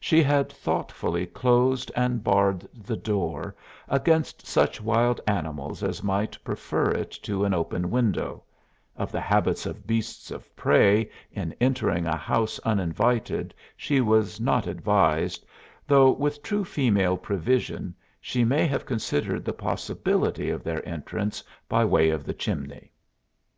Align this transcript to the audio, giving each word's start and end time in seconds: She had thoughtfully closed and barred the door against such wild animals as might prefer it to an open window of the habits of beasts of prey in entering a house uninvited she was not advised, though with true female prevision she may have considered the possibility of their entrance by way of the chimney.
She 0.00 0.22
had 0.22 0.50
thoughtfully 0.50 1.26
closed 1.26 1.92
and 1.94 2.24
barred 2.24 2.66
the 2.74 2.96
door 2.96 3.54
against 3.88 4.46
such 4.46 4.80
wild 4.80 5.20
animals 5.26 5.82
as 5.82 6.02
might 6.02 6.42
prefer 6.42 6.90
it 6.92 7.10
to 7.24 7.44
an 7.44 7.52
open 7.52 7.90
window 7.90 8.42
of 8.96 9.12
the 9.12 9.20
habits 9.20 9.66
of 9.66 9.86
beasts 9.86 10.30
of 10.30 10.56
prey 10.56 11.10
in 11.30 11.54
entering 11.60 12.06
a 12.06 12.16
house 12.16 12.58
uninvited 12.60 13.52
she 13.76 14.00
was 14.00 14.40
not 14.40 14.66
advised, 14.66 15.44
though 15.86 16.10
with 16.10 16.42
true 16.42 16.64
female 16.64 17.18
prevision 17.18 17.94
she 18.18 18.46
may 18.46 18.66
have 18.66 18.86
considered 18.86 19.44
the 19.44 19.52
possibility 19.52 20.48
of 20.48 20.64
their 20.64 20.82
entrance 20.88 21.44
by 21.68 21.84
way 21.84 22.08
of 22.08 22.24
the 22.24 22.32
chimney. 22.32 22.90